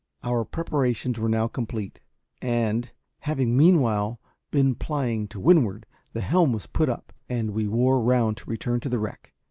Our 0.23 0.45
preparations 0.45 1.19
were 1.19 1.29
now 1.29 1.47
complete; 1.47 1.99
and, 2.41 2.91
having 3.19 3.55
meanwhile 3.55 4.19
been 4.49 4.73
plying 4.73 5.27
to 5.27 5.39
windward, 5.39 5.85
the 6.11 6.21
helm 6.21 6.53
was 6.53 6.65
put 6.65 6.89
up, 6.89 7.13
and 7.29 7.51
we 7.51 7.67
wore 7.67 8.01
round 8.01 8.37
to 8.37 8.49
return 8.49 8.79
to 8.79 8.89
the 8.89 8.97
wreck. 8.97 9.31